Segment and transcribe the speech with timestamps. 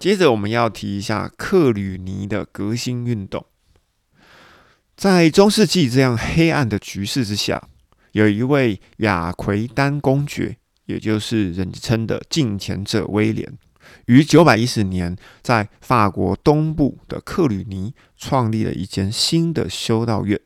[0.00, 3.44] 接着我们要提一下克吕尼的革新运动。
[4.96, 7.68] 在中世纪这样黑暗的局势之下，
[8.12, 10.56] 有一位亚奎丹公爵，
[10.86, 13.58] 也就是人称的近前者威廉，
[14.06, 20.40] 于九百一十年在法国东部的克吕尼创立了一间新的修道院。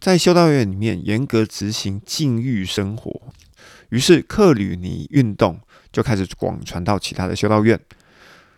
[0.00, 3.32] 在修道院里面严格执行禁欲生活，
[3.90, 5.60] 于是克吕尼运动
[5.92, 7.80] 就开始广传到其他的修道院。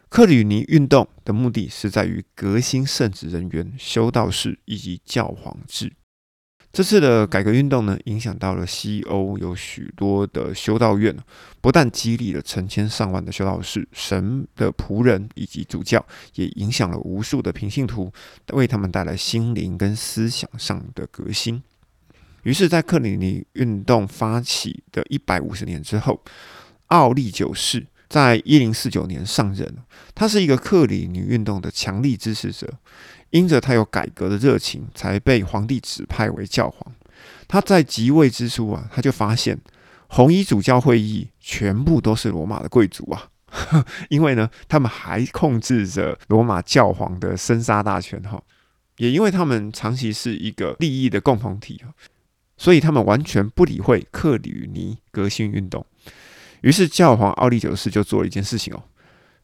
[0.08, 5.92] 克吕尼运动的目的是在于革新圣职人员、修道士以及教皇制。
[6.72, 11.16] 这次的改革运动呢，影响到了西欧有许多的修道院，
[11.60, 18.12] 不但激励了成千上万的修道士、神的仆人以及主教，也影响了无数的平信徒，
[18.52, 21.62] 为他们带来心灵跟思想上的革新。
[22.42, 26.22] 于是，在克里尼运动发起的一百五十年之后，
[26.86, 27.86] 奥利九世。
[28.08, 29.76] 在一零四九年上任，
[30.14, 32.72] 他是一个克里尼运动的强力支持者，
[33.30, 36.94] 因着他有改革的热情，才被皇帝指派为教皇。
[37.48, 39.58] 他在即位之初啊，他就发现
[40.08, 43.28] 红衣主教会议全部都是罗马的贵族啊，
[44.08, 48.42] 因为呢，他们还控制着罗马教皇的生杀大权哈，
[48.98, 51.82] 也因为他们长期是一个利益的共同体
[52.56, 55.84] 所以他们完全不理会克里尼革新运动。
[56.66, 58.82] 于是教皇奥利九世就做了一件事情哦，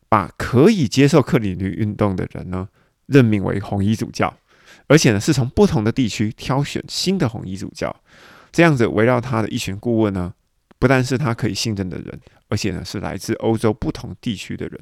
[0.09, 2.69] 把可以接受克里尼运动的人呢
[3.06, 4.37] 任命为红衣主教，
[4.89, 7.95] 而且呢是从不同的地区挑选新的红衣主教，
[8.51, 10.34] 这样子围绕他的一群顾问呢，
[10.81, 14.81] 不但是他可以信任的人，而且呢是来自欧洲不同地区的人。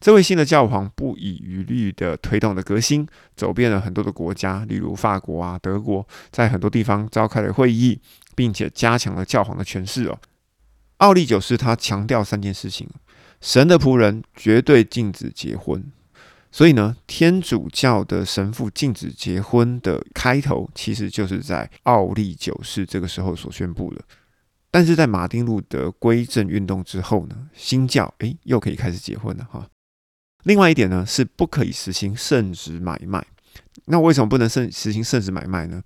[0.00, 8.00] 这位新的教皇不遗余力的推动了革新，走遍了很多的国家，例如法国啊、德国，在很多地方召开了会议，
[8.34, 10.18] 并且加强了教皇的权势哦。
[10.98, 12.88] 奥利九世他强调三件事情：
[13.40, 15.84] 神的仆人绝对禁止结婚。
[16.50, 24.00] 所以呢，天主教的神父禁止结婚的开头，其实就是在奥利九世这个时候所宣布的。
[24.70, 29.66] 但是在马丁路德归正运动之后呢，新教诶又可以开始结婚了哈。
[30.44, 33.26] 另外一点呢，是不可以实行圣旨买卖。
[33.84, 35.82] 那为什么不能圣实行圣旨买卖呢？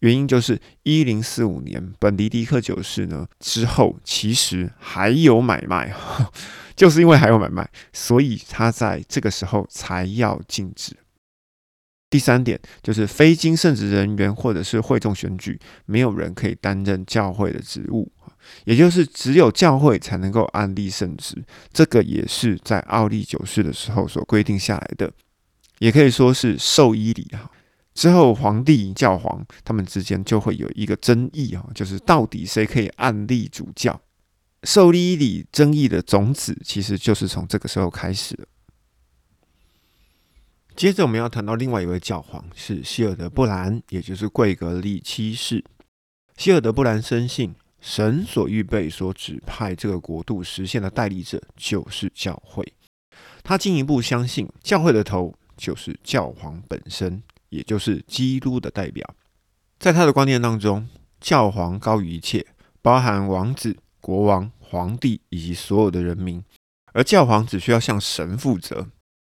[0.00, 5.94] 原因就是一零四五年本迪迪克九世呢之后，其实还有买卖，
[6.74, 10.96] 就是因为还有买卖，所以他在这个时候才要禁止。
[12.08, 18.10] 第三点就是非经圣职人员或者是会众选举，没有人可以担任教会的职务，
[18.64, 21.44] 也就是只有教会才能够安立圣职。
[21.72, 25.12] 这个也是在奥利九世的时候所规定下来的，
[25.78, 27.48] 也可以说是授医礼哈。
[27.92, 34.00] 之后，皇帝、教皇他们之间就会有一个争议啊，就是到底谁可以按立主教？
[34.64, 38.46] 受礼礼争议的种子，其实就是从这个时候开始的。
[40.76, 45.64] 接着，我们要谈到另外一位教皇是希尔德布兰，也就是贵格利七世。
[46.36, 52.72] 希尔德布兰深信，神所预备、所指派这个国度实现的代理者就是教会。
[53.42, 57.22] 他进一步相信，教会的头就是教皇本身。
[57.50, 59.14] 也就是基督的代表，
[59.78, 60.88] 在他的观念当中，
[61.20, 62.46] 教皇高于一切，
[62.80, 66.42] 包含王子、国王、皇帝以及所有的人民，
[66.92, 68.86] 而教皇只需要向神负责。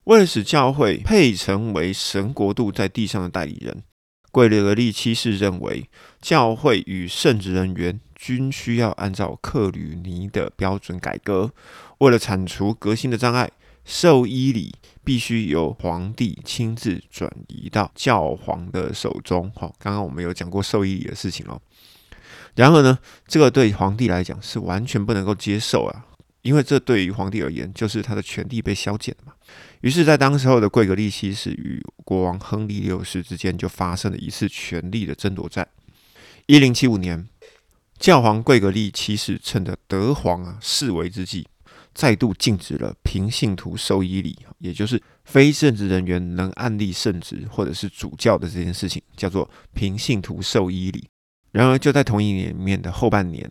[0.05, 3.83] 为了使教会配成为神国度在地上的代理人，
[4.31, 5.89] 贵列格利七世认为，
[6.21, 11.51] 教会与圣职人员均需要按照克吕尼的标准改革。
[11.97, 13.51] 为了铲除革新的障碍。
[13.85, 14.73] 授衣礼
[15.03, 19.51] 必须由皇帝亲自转移到教皇的手中。
[19.55, 21.61] 好，刚刚我们有讲过授衣礼的事情哦。
[22.55, 22.97] 然而呢，
[23.27, 26.05] 这个对皇帝来讲是完全不能够接受啊，
[26.41, 29.33] 因为这对于皇帝而言就是他的权力被削减了嘛。
[29.81, 35.67] 于是，在当时候的贵格利七世与国王亨利六世之间就发生了一次权力的争夺战。
[36.47, 37.27] 一零七五年，
[37.99, 41.47] 教皇贵格利七世趁着德皇啊示威之际。
[41.95, 51.07] 再度禁止了平信徒授医礼，也就是非圣职人员能案例圣职或者是主教的这件事情，叫做平信徒授医礼。
[51.53, 53.49] 然而，就在同一年里面的后半年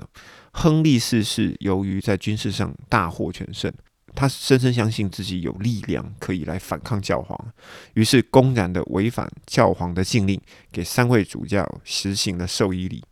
[0.52, 3.72] 亨利四世由于在军事上大获全胜，
[4.14, 7.52] 他深深相信自己有力量可以来反抗教皇，
[7.94, 10.38] 于是公然的违反教皇的禁令，
[10.70, 13.02] 给三位主教实行了授医礼。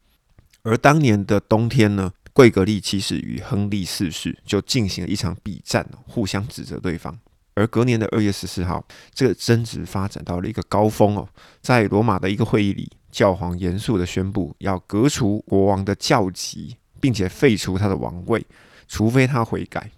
[0.62, 2.12] 而当年的冬天呢？
[2.32, 7.18] 贵格利七世与亨利四世就进行了一场比战，互相指责对方。
[7.54, 8.82] 而隔年的二月十四号，
[9.12, 11.28] 这个争执发展到了一个高峰哦。
[11.60, 18.46] 在罗马的一个会议里，教皇严肃的宣布要革除国王的教籍，并且废除他的王位，
[18.88, 19.90] 除非他悔改。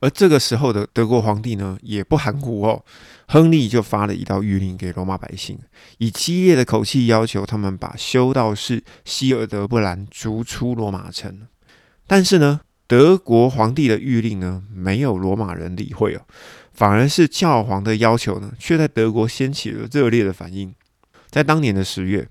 [0.00, 2.84] 而这个时候的德国皇帝呢，也不含糊哦。
[3.28, 5.58] 亨利就发了一道谕令给罗马百姓，
[5.96, 11.46] 以激烈的口气要求他们把修道士希尔德布兰逐出罗马城。
[12.06, 16.22] 但是呢，德国皇帝的谕令呢，没有罗马人理会哦，
[16.72, 20.74] 反而是教皇的要求呢，却在德国掀起了热烈的反应。
[21.30, 22.28] 在当年的十月，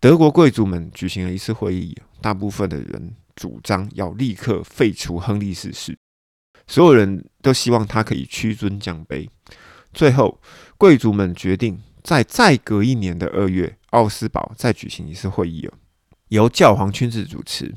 [0.00, 5.98] 德国贵族们举行了一次会议，大部分的人主张要立刻废除亨利四世，
[6.66, 9.28] 所有人都希望他可以屈尊降卑。
[9.92, 10.40] 最后，
[10.78, 15.74] 贵族们决定在再隔一年的二月，奥斯堡再举行一次会议哦，
[16.28, 17.74] 由教皇亲自主持。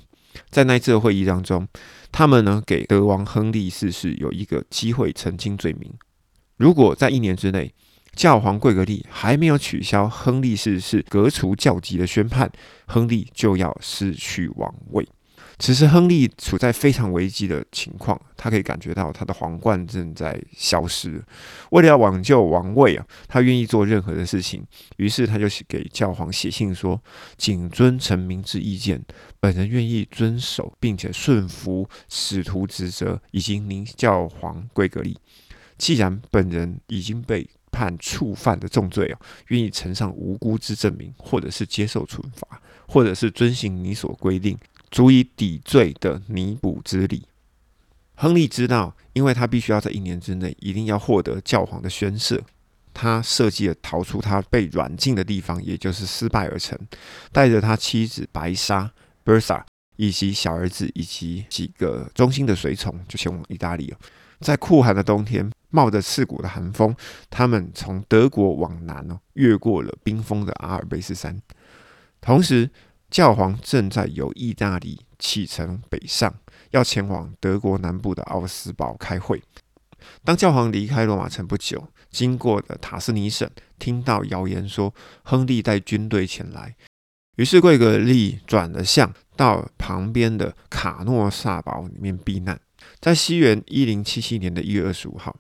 [0.49, 1.67] 在那次的会议当中，
[2.11, 5.93] 他们呢给德王亨利四世有一个机会澄清罪名。
[6.57, 7.73] 如果在一年之内，
[8.15, 12.49] 教皇贵格利还没有取消亨利四世革除教籍的宣判，
[12.87, 15.07] 亨利就要失去王位。
[15.57, 21.24] 此时，亨利处在非常危机的情况，他可以感觉到他的皇冠正在消失。
[21.72, 24.66] 为了要挽救王位啊，他愿意做任何的事情。
[24.98, 27.02] 于是，他就给教皇写信说
[27.38, 29.02] ：“谨遵臣民之意见，
[29.40, 35.18] 本人愿意遵守并且顺服使徒职责，以及您教皇贵格利。
[35.78, 44.57] 既然本人已经被判触犯的重罪啊，愿意呈上无辜之证明，或者是接受处罚，或者是遵行你所规定。”
[44.91, 47.25] 足以抵罪的弥补之礼。
[48.17, 52.39] 亨利知道，因为他必须要在一年之内一定要获得教皇的宣赦，
[52.93, 56.79] 他设计了逃出他被软禁的地方，也就是失败而成，
[57.33, 58.89] 带着他妻子白莎
[59.25, 59.63] （Bertha）
[59.97, 63.97] 以及小儿子以及几个忠心的随从，就前往意大利了。
[64.39, 66.95] 在酷寒的冬天，冒着刺骨的寒风，
[67.29, 71.41] 他们从德国往南哦，越过了冰封的阿尔卑斯山，
[72.21, 72.71] 同时。
[73.15, 76.35] 教皇正在由意大利启程北上，
[76.71, 79.41] 要前往德国南部的奥斯堡开会。
[80.25, 86.75] 当教皇离开罗马城不久，经过的塔斯尼省听到谣言说亨利带军队前来，
[87.38, 92.59] 于是贵格利转了向，到旁边的卡诺萨堡里面避难。
[93.00, 95.33] 在西元一零七七年的一月二十五号，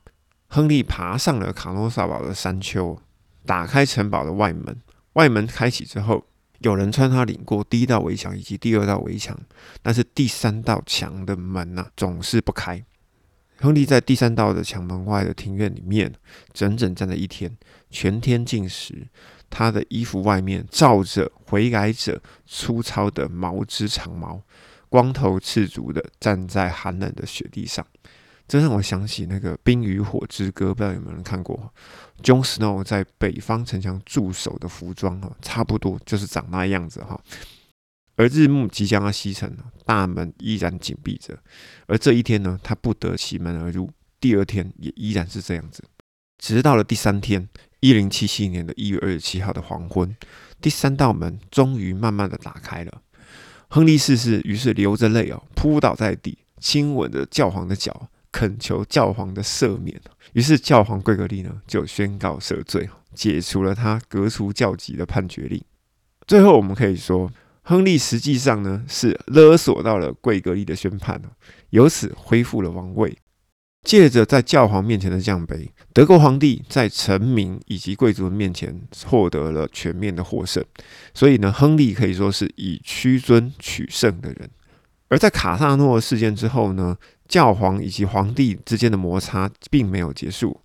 [0.47, 2.97] 亨利爬上了卡诺萨堡的山丘，
[3.45, 4.81] 打开城堡的外门。
[5.15, 6.25] 外门开启之后。
[6.65, 9.39] 有人穿他领过第一道围墙以及第二道围墙，
[9.83, 12.83] 但是第三道墙的门呢总是不开。
[13.57, 16.11] 亨利在第三道的墙门外的庭院里面
[16.53, 17.55] 整整站了一天，
[17.91, 19.07] 全天禁食。
[19.47, 24.41] 他的衣服外面罩着悔改者粗糙的毛织长毛，
[24.89, 27.85] 光头赤足的站在寒冷的雪地上。
[28.47, 31.73] 这让我想起那个《冰与火之歌》，不知道有没有人看过
[32.21, 37.19] ？Jon Snow 在北方城墙驻守的服装哈，差不多就是长那样子哈。
[38.17, 41.37] 而日暮即将要西沉了，大门依然紧闭着。
[41.87, 43.91] 而这一天呢，他不得其门而入。
[44.21, 45.83] 第二天也依然是这样子，
[46.37, 47.49] 直到了第三天，
[47.79, 50.15] 一零七七年的一月二十七号的黄昏，
[50.61, 53.01] 第三道门终于慢慢的打开了。
[53.67, 58.09] 亨利四世于是流着泪哦，扑倒在地，亲吻着教皇的脚。
[58.35, 59.97] 恳求教皇的赦免，
[60.33, 65.63] 于是教皇贵格利呢就宣告赦罪，解除了他革除教籍的判决令。
[66.27, 71.21] 最后，我们可以说，亨利实际上呢是勒索到了贵格利的宣判
[71.69, 73.17] 由此恢复了王位。
[73.83, 80.61] 借着在教皇面前的降杯，德国皇帝在臣民以及贵族面前获得了全面的获胜。
[81.13, 84.49] 所以呢，亨利可以说是以屈尊取胜的人。
[85.07, 86.97] 而在卡萨诺事件之后呢？
[87.27, 90.61] 教皇以及皇帝之间的摩擦并没有结束，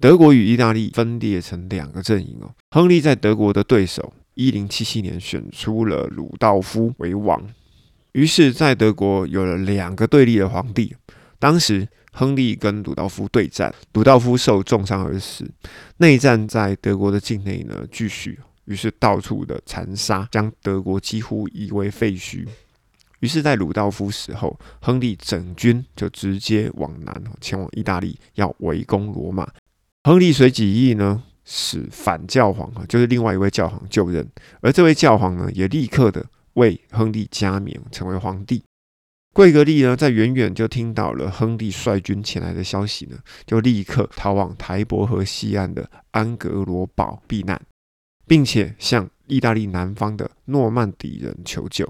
[0.00, 2.54] 德国与意大利分裂成两个阵营哦。
[2.70, 7.42] 亨利在德国的对手，一零七七年选出了鲁道夫为王，
[8.12, 10.94] 于是，在德国有了两个对立的皇帝。
[11.38, 15.50] 当时，亨利跟鲁道夫对战，鲁道夫受重伤而死。
[15.96, 22.46] 内战在德国的境内呢继续，于是到处的残杀，将德国几乎夷为废墟。
[23.22, 29.48] 于是，在鲁道夫死后，亨利整军就直接往南前往意大利，要围攻罗马。
[30.02, 34.28] 亨利随即意呢，使反教皇啊，就是另外一位教皇就任，
[34.60, 38.64] 而这位教皇呢，也立刻的为亨利加冕成为皇帝。
[39.32, 47.62] 贵格利呢，在远远就听到了亨利率军前来的消息呢，就立刻逃往台伯河西岸的安格罗堡避难，
[48.26, 51.88] 并且向意大利南方的诺曼底人求救。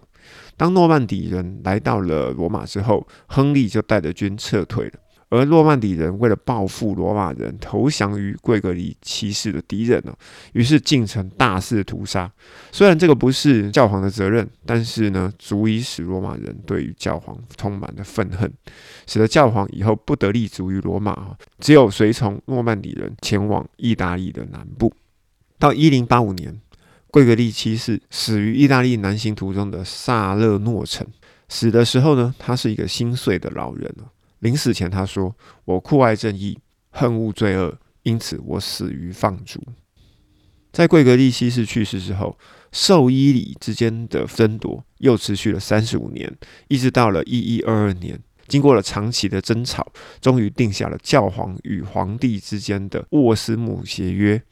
[0.57, 4.93] 当诺曼底人来到了罗马之后，亨利就带着军撤退了。
[5.29, 10.15] 而诺曼底人为了报复罗马人投降于贵格里七世的敌人呢，
[10.53, 12.31] 于是进城大肆屠杀。
[12.71, 18.53] 虽然这个不是教皇的责任，但是呢，足以使罗马人对于教皇充满了愤恨，
[19.07, 24.93] 使得教皇以后不得立足于罗马，只有随从诺曼底人前往意大利的南部。
[25.59, 26.61] 到一零八五年，
[27.13, 31.07] 贵格利七世死于意大利南行途中的萨勒诺城。
[31.47, 33.95] 死的时候呢，他是一个心碎的老人
[34.39, 39.63] 临死前，他说：“我酷爱正义，恨恶罪恶，因此我死于放逐。”
[40.73, 42.39] 在贵格利七世去世之后，
[42.73, 46.35] 兽医里之间的争夺又持续了三十五年，
[46.69, 49.87] 一直到了一一二二年，经过了长期的争吵，
[50.23, 54.43] 终于定下了教皇与皇帝之间的沃斯姆协约。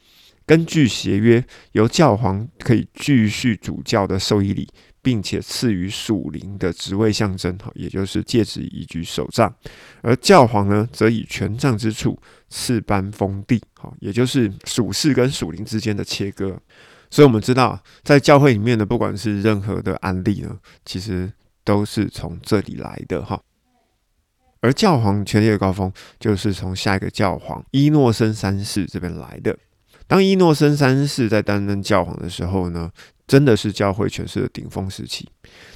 [0.45, 4.67] 根据协约，由教皇可以继续主教的授意礼。
[5.03, 9.49] 并且赐予属灵的职位象征，哈，也就是戒指以及手杖；
[10.03, 12.15] 而教皇呢，则以权杖之处
[12.49, 16.55] 赐颁封地，哈，也就是属世跟属灵之间的切割。
[17.09, 20.55] 所以，我们知道，在教会里面呢，不管是任何的案例呢，
[20.85, 21.33] 其实
[21.63, 23.41] 都是从这里来的，哈。
[24.59, 29.57] 而教皇权力的高峰，就是从下一个教皇伊诺森三世这边来的。
[30.07, 32.91] 当伊诺森三世在担任教皇的时候呢？
[33.27, 35.25] 真的是教会权势的顶峰时期。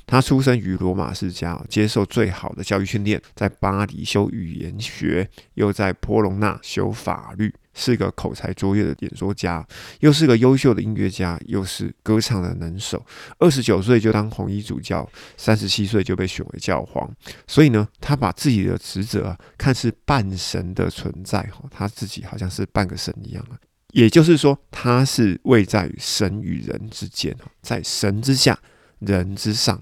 [0.06, 9.66] 他出生于罗马世家，接受最好的教育训练，在巴黎修语言学，又在波隆纳修法律，是个口才卓越的演说家，
[10.02, 13.06] 又是个优秀的音乐家，又是歌唱的能手。
[13.40, 17.10] 二十九岁就当红衣主教，三十七岁就被选为教皇。
[17.48, 23.56] 所以呢，他把自己的职责看是半神的存在，哈，他自己好像是半个神一样啊。
[23.96, 28.60] 也就是说，他是位在神与人之间，在神之下，
[29.00, 29.82] 人之上，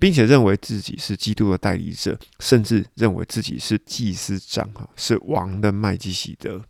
[0.00, 6.60] 并且认为自己是基督的代理者，甚至认为自己是祭司长，哈，是王的麦基喜德。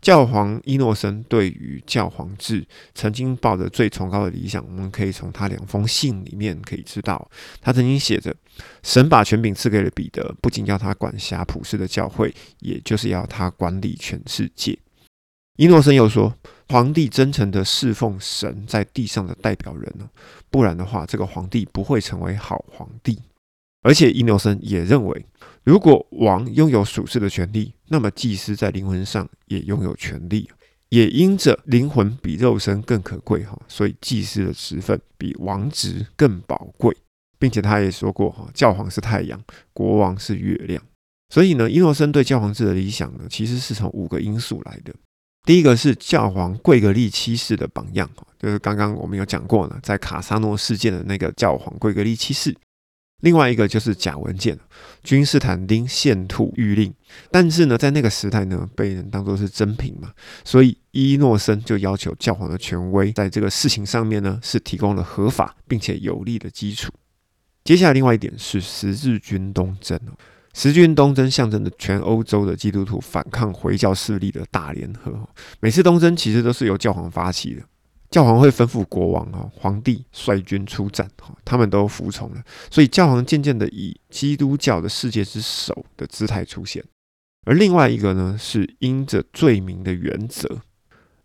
[0.00, 8.34] 教皇伊诺森对于教皇制曾经抱着最崇高的理想，我们可以从他两封信里面可以知道，他曾经写着：
[8.82, 14.78] 神把权柄赐给了彼得，不仅要他管辖普世的教会，也就是要他管理全世界。
[15.56, 16.34] 伊诺森又说
[16.70, 20.08] ：“皇帝真诚的侍奉神在地上的代表人呢，
[20.48, 23.20] 不然的话，这个皇帝不会成为好皇帝。
[23.82, 25.26] 而且，伊诺森也认为，
[25.62, 30.48] 如果王拥有属世的权利，那么祭司在灵魂上也拥有权利，
[30.88, 36.96] 也因着灵魂比肉身更可贵哈，所以祭司的职分比王职更宝贵，
[37.38, 39.38] 并且他也说过哈，教皇是太阳，
[39.74, 40.82] 国王是月亮。
[41.28, 44.94] 所以呢，伊诺森对教皇制的理想呢，其实是从五个因素来的。”
[45.44, 48.08] 第一个是教皇贵格利七世的榜样，
[48.38, 52.56] 就是刚刚我们有讲过呢，在卡萨诺事件的那个教皇贵格利七世。
[53.22, 54.58] 另外一个就是假文件，
[55.04, 56.92] 君士坦丁献兔谕令，
[57.30, 60.12] 但是呢，在那个时代呢，被人当作是真品嘛，
[60.44, 66.92] 所以伊诺森就要求教皇的权威在这个事情上面呢，是提供了合法并且有利的基础。
[67.62, 69.96] 接下来，另外一点是十字军东征
[70.54, 75.26] 十字军东征象征着全欧洲的基督徒反抗回教势力的大联合。
[75.60, 77.62] 每次东征其实都是由教皇发起的，
[78.10, 82.42] 教皇会吩咐国王啊、皇帝率军出战，哈，他们都服从了。
[82.70, 86.84] 所以教皇渐渐的以基督教的世界之首的姿态出现。
[87.46, 90.60] 而另外一个呢，是因着罪名的原则，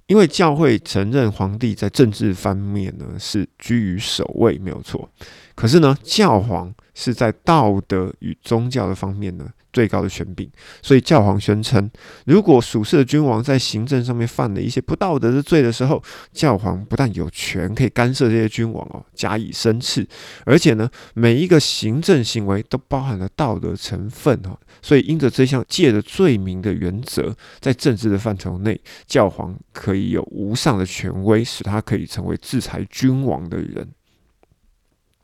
[0.07, 5.09] 因为教会承认皇帝在政治方面呢是居于首位，没有错。
[5.57, 6.73] 可是呢，教皇。
[6.99, 10.49] 是在道德与宗教的方面呢最高的权柄，
[10.81, 11.87] 所以教皇宣称，
[12.25, 16.01] 如果属世的君王在行政上面犯了一些不道德的罪的时候，
[16.33, 20.07] 教皇不但有权可以干涉这些君王哦，加以申斥，
[20.43, 33.87] 而且呢，每一个行政行为都包含了道德成分哦，所以因着这项借的罪名的原则，在政治的范畴内，教皇可以有无上的权威，使他可以成为制裁君王的人。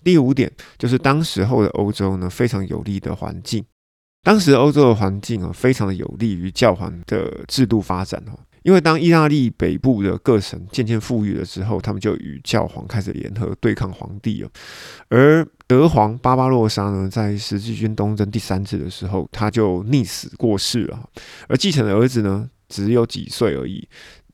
[0.04, 3.64] 第五点就是当时候的欧洲呢非常有利的环境，
[4.24, 14.50] 当时欧洲的环境啊非常的有利于教皇的制度发展哦，因为当意大利北部的各省渐渐富裕了之后，他们就与教皇开始联合对抗皇帝了。
[15.10, 21.10] 而德皇巴巴洛沙呢，在十字军东征第三次的时候，他就溺死过世了，
[21.48, 23.88] 而继承的儿子呢只有几岁而已。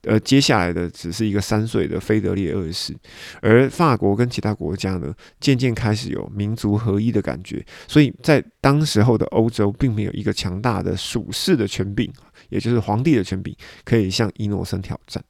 [0.07, 2.95] 而接下来的只是一个三岁的菲德烈二世，
[3.41, 12.11] 而法国跟其他国家呢，渐渐开始有民族合一的感觉，所以在当时候的欧洲，并没有一个强大的属世的权柄，
[12.49, 15.23] 也就是皇帝的权柄，可以向伊诺森挑战。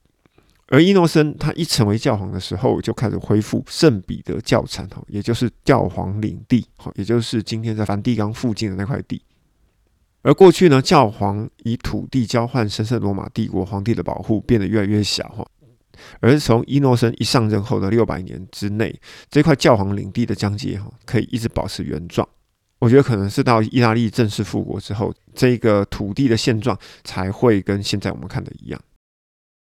[0.67, 9.19] 而伊诺森他一成为教皇的时候，就开始恢复圣彼得教产，也就是教皇领地，也就是今天在梵蒂冈附近的那块地。
[10.21, 15.45] 而过去呢，教皇以土地交换神圣罗马帝国皇帝的保护变得越来越小哈。
[16.19, 18.93] 而从伊诺森一上任后的六百年之内，
[19.29, 22.27] 这块教皇领地的疆界哈可以一直保持原状。
[22.79, 28.79] 我觉得可能是到意大利正式复国之后，这个土地的现状才会跟现在我们看的一样。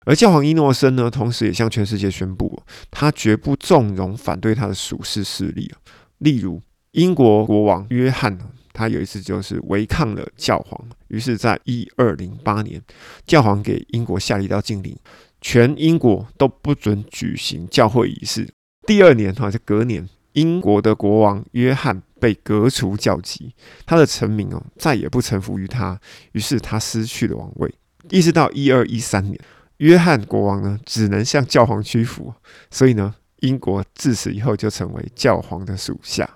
[0.06, 5.74] 而教皇伊诺森呢，同时也向全世界宣布，他绝不纵容反对他的属世势力
[6.18, 8.38] 例如，英国国王约翰，
[8.76, 12.82] 他有一次就是违抗了教皇，于是，在一二零八年，
[13.26, 14.96] 教皇给英国下了一道禁令。
[15.42, 18.50] 全英国都不准举行教会仪式。
[18.88, 23.54] 第二年，哈，就隔年，英国的国王约翰被革除教籍，
[23.86, 26.00] 他的臣民哦再也不臣服于他，
[26.32, 27.74] 于是他失去了王位。
[28.10, 29.40] 一直到一二一三年，
[29.78, 32.34] 约翰国王呢只能向教皇屈服，
[32.72, 36.28] 所以呢，英国自此以后就成为教皇的属下。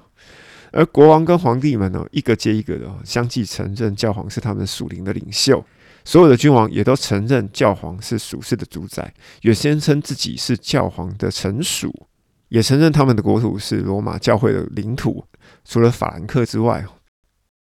[0.72, 5.64] 而国王跟皇帝们呢，一个接一个的相继承认教皇是他们属灵的领袖。
[6.06, 12.08] 所有的君王也都承认教皇是属世的主宰，也宣称自己是教皇的臣属，
[12.48, 15.24] 也承认他们的国土是罗马教会的领土，
[15.66, 16.86] 除了法兰克之外，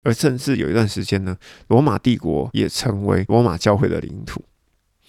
[0.04, 1.38] 而甚至有一段时间呢，
[1.68, 4.44] 罗马帝国也成为罗马教会的领土。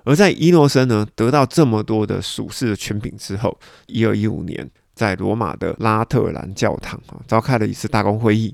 [0.04, 8.52] 而在伊诺森呢得到这么多的属世的权柄之后，一二一五年，在罗马的拉特兰教堂啊召开了一次大公会议。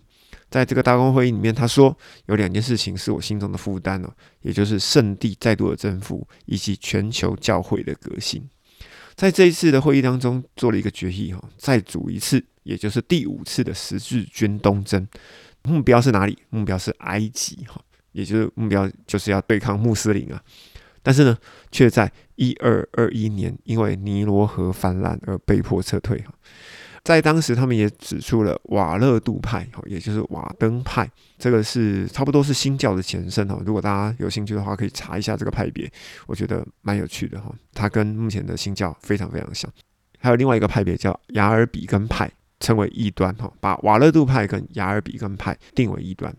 [0.50, 1.96] 在这个大公会议里面，他说
[2.26, 8.46] 有两件事情是我心中的负担哦，也就是圣地再度的征服以及全球教会的革新。
[9.14, 15.08] 在这一次的会议当中，做了一个决议哈，再组一次，也就是第五次的十字军东征，
[15.62, 16.38] 目标是哪里？
[16.50, 17.80] 目标是埃及哈，
[18.12, 20.40] 也就是目标就是要对抗穆斯林啊。
[21.02, 21.36] 但是呢，
[21.72, 26.32] 却在一二二一年因为尼罗河泛滥而被迫撤退哈。
[27.02, 33.60] 在当时，他们也指出了瓦勒杜派，也就是瓦登派，这个是差不多是新教的前身哈。
[33.66, 35.90] 如果大家有兴趣的话，可以查一下这个派别，
[36.26, 37.54] 我觉得蛮有趣的哈。
[37.74, 39.70] 它跟目前的新教非常非常像。
[40.18, 46.34] 还有另外一个派别叫雅尔比根派，称为异端哈，把瓦勒杜派跟雅尔比根派定为异端。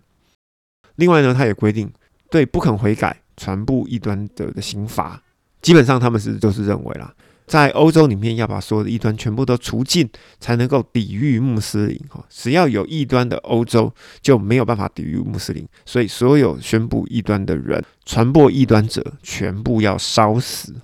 [0.96, 1.94] 另外呢，他也规定
[2.32, 5.22] 对不肯悔改、传播异端者的刑罚，
[5.66, 7.12] 基本上他们是就是认为啦。
[7.48, 10.08] 在欧洲里面，要把所有的异端全部都除尽，
[10.40, 12.00] 才能够抵御穆斯林。
[12.08, 15.68] 哈，只要有异端的欧洲，就没有办法抵御穆斯林。
[15.88, 20.76] 所以，所有宣布异端的人、传播异端者，全部要烧死，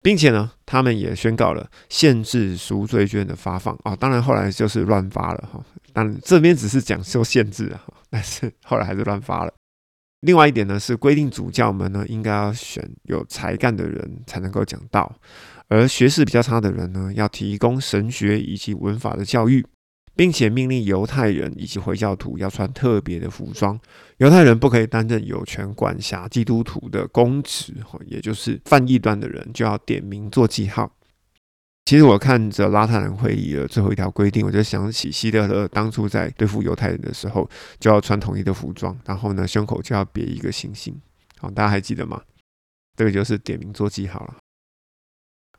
[0.00, 3.94] 并且呢，他们也宣告了限制赎罪券的发放啊。
[3.94, 5.62] 当然，后来就是乱发了哈。
[5.92, 9.52] 但这边只是讲说限制啊，但是后来还是乱发了。
[10.24, 15.14] 另外一点呢，是规定主教们呢，应该要选有才干的人才能够讲道。
[15.68, 19.64] 而学识比较差的人呢，要提供神学以及文法的教育，
[20.16, 23.78] 并且命令犹太人以及回教徒要穿特别的服装。
[24.16, 27.74] 犹太人不可以担任有权管辖基督徒的公职，
[28.06, 30.90] 也就是犯异端的人就要点名做记号。
[31.84, 40.98] 其实我看着拉特兰会议的最后一条规定，我就想起希特勒当初在对付犹太人的时候，就要穿统一的服装，然后呢胸口就要别一个星星。
[41.38, 42.22] 好，大家还记得吗？
[42.96, 44.36] 这个就是点名做记号了。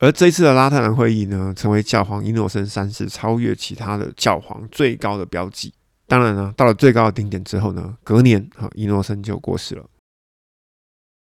[0.00, 5.72] 而这一次的拉特兰会议呢，成为教皇伊诺森三世超越其他的教皇最高的标记。
[6.08, 9.84] 当然呢，到了最高的顶点之后呢，隔年哈，伊诺森就过世了。